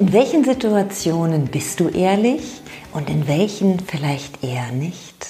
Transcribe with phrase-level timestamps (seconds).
[0.00, 2.62] In welchen Situationen bist du ehrlich
[2.92, 5.24] und in welchen vielleicht eher nicht?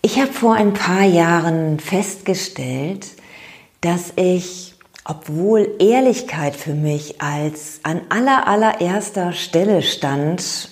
[0.00, 3.08] Ich habe vor ein paar Jahren festgestellt,
[3.80, 4.74] dass ich,
[5.04, 10.68] obwohl Ehrlichkeit für mich als an aller allererster Stelle stand,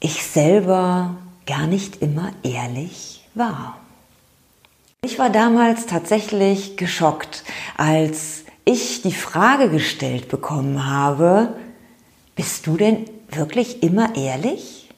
[0.00, 1.14] ich selber
[1.46, 3.78] gar nicht immer ehrlich war.
[5.04, 7.44] Ich war damals tatsächlich geschockt,
[7.76, 11.56] als ich die Frage gestellt bekommen habe,
[12.36, 14.88] bist du denn wirklich immer ehrlich?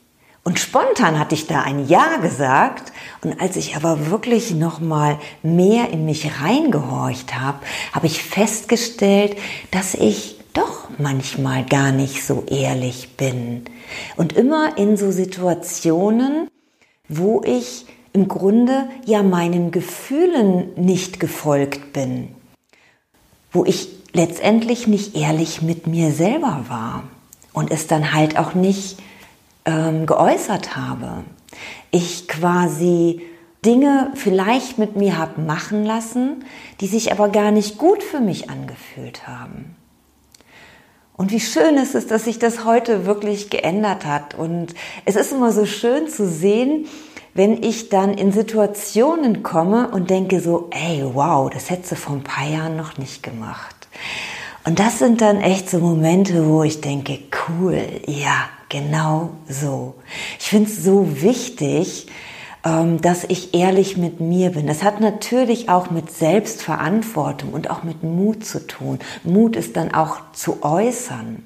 [0.44, 2.92] Und spontan hatte ich da ein Ja gesagt.
[3.22, 7.58] Und als ich aber wirklich noch mal mehr in mich reingehorcht habe,
[7.92, 9.36] habe ich festgestellt,
[9.70, 13.64] dass ich doch manchmal gar nicht so ehrlich bin.
[14.16, 16.48] Und immer in so Situationen,
[17.08, 22.34] wo ich im Grunde ja meinen Gefühlen nicht gefolgt bin,
[23.52, 27.04] wo ich letztendlich nicht ehrlich mit mir selber war
[27.52, 28.98] und es dann halt auch nicht
[29.64, 31.24] ähm, geäußert habe.
[31.90, 33.22] Ich quasi
[33.64, 36.44] Dinge vielleicht mit mir habe machen lassen,
[36.80, 39.76] die sich aber gar nicht gut für mich angefühlt haben.
[41.14, 44.34] Und wie schön ist es, dass sich das heute wirklich geändert hat.
[44.34, 46.86] Und es ist immer so schön zu sehen,
[47.34, 52.16] wenn ich dann in Situationen komme und denke so, ey, wow, das hättest du vor
[52.16, 53.74] ein paar Jahren noch nicht gemacht.
[54.64, 59.94] Und das sind dann echt so Momente, wo ich denke, cool, ja, genau so.
[60.38, 62.06] Ich finde es so wichtig,
[62.64, 64.68] ähm, dass ich ehrlich mit mir bin.
[64.68, 69.00] Das hat natürlich auch mit Selbstverantwortung und auch mit Mut zu tun.
[69.24, 71.42] Mut ist dann auch zu äußern.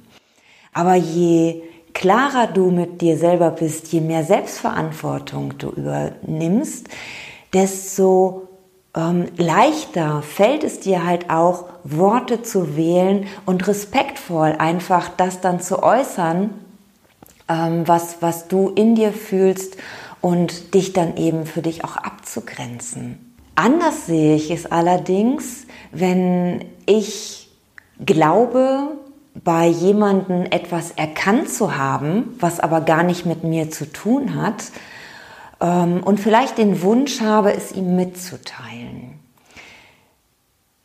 [0.75, 1.63] Aber je
[1.97, 6.89] klarer du mit dir selber bist, je mehr Selbstverantwortung du übernimmst,
[7.55, 8.49] desto
[8.95, 15.59] ähm, leichter fällt es dir halt auch, Worte zu wählen und respektvoll einfach das dann
[15.61, 16.51] zu äußern,
[17.49, 19.79] ähm, was, was du in dir fühlst
[20.21, 23.35] und dich dann eben für dich auch abzugrenzen.
[23.55, 27.49] Anders sehe ich es allerdings, wenn ich
[28.05, 28.99] glaube,
[29.45, 34.65] bei jemandem etwas erkannt zu haben, was aber gar nicht mit mir zu tun hat
[35.61, 39.16] ähm, und vielleicht den Wunsch habe, es ihm mitzuteilen.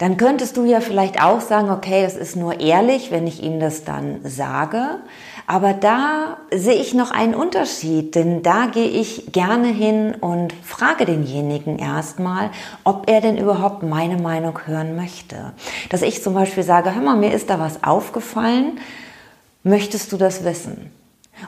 [0.02, 3.60] Dann könntest du ja vielleicht auch sagen, okay, es ist nur ehrlich, wenn ich ihm
[3.60, 4.98] das dann sage.
[5.46, 11.06] Aber da sehe ich noch einen Unterschied, denn da gehe ich gerne hin und frage
[11.06, 12.50] denjenigen erstmal,
[12.84, 15.54] ob er denn überhaupt meine Meinung hören möchte.
[15.92, 18.80] Dass ich zum Beispiel sage, hör mal, mir ist da was aufgefallen,
[19.62, 20.90] möchtest du das wissen?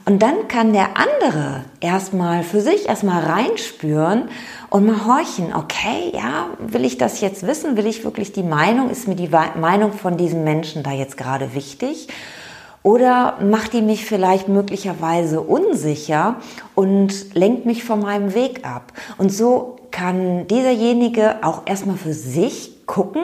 [0.05, 4.29] Und dann kann der andere erstmal für sich erstmal reinspüren
[4.69, 7.77] und mal horchen, okay, ja, will ich das jetzt wissen?
[7.77, 8.89] Will ich wirklich die Meinung?
[8.89, 12.07] Ist mir die Meinung von diesem Menschen da jetzt gerade wichtig?
[12.83, 16.35] Oder macht die mich vielleicht möglicherweise unsicher
[16.75, 18.91] und lenkt mich von meinem Weg ab?
[19.17, 23.23] Und so kann dieserjenige auch erstmal für sich gucken,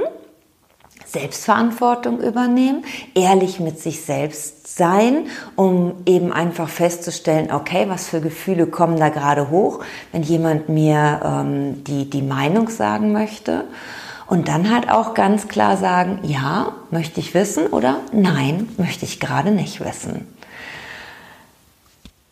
[1.11, 2.83] Selbstverantwortung übernehmen,
[3.15, 9.09] ehrlich mit sich selbst sein, um eben einfach festzustellen, okay, was für Gefühle kommen da
[9.09, 13.65] gerade hoch, wenn jemand mir ähm, die, die Meinung sagen möchte.
[14.27, 19.19] Und dann halt auch ganz klar sagen, ja, möchte ich wissen oder nein, möchte ich
[19.19, 20.27] gerade nicht wissen.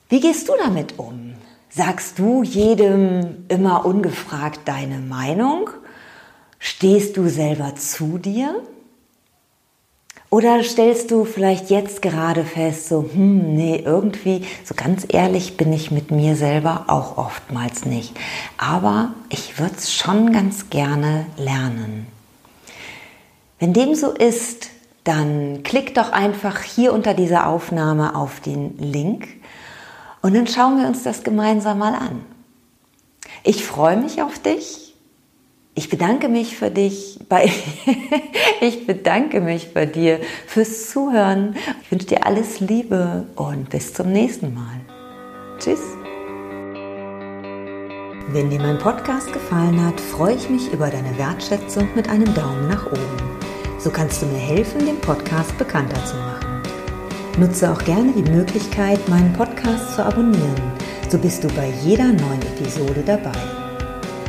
[0.10, 1.34] Wie gehst du damit um?
[1.70, 5.70] Sagst du jedem immer ungefragt deine Meinung?
[6.60, 8.62] Stehst du selber zu dir?
[10.30, 15.72] Oder stellst du vielleicht jetzt gerade fest, so, hm, nee, irgendwie, so ganz ehrlich bin
[15.72, 18.14] ich mit mir selber auch oftmals nicht.
[18.58, 22.08] Aber ich würde es schon ganz gerne lernen.
[23.60, 24.70] Wenn dem so ist,
[25.06, 29.30] dann klick doch einfach hier unter dieser Aufnahme auf den Link
[30.22, 32.22] und dann schauen wir uns das gemeinsam mal an.
[33.44, 34.87] Ich freue mich auf dich
[35.78, 37.52] ich bedanke mich für dich, bei,
[38.62, 41.56] ich bedanke mich bei dir fürs Zuhören.
[41.84, 44.82] Ich wünsche dir alles Liebe und bis zum nächsten Mal.
[45.60, 45.80] Tschüss.
[48.30, 52.68] Wenn dir mein Podcast gefallen hat, freue ich mich über deine Wertschätzung mit einem Daumen
[52.68, 53.38] nach oben.
[53.78, 56.62] So kannst du mir helfen, den Podcast bekannter zu machen.
[57.38, 60.74] Nutze auch gerne die Möglichkeit, meinen Podcast zu abonnieren.
[61.10, 63.57] So bist du bei jeder neuen Episode dabei.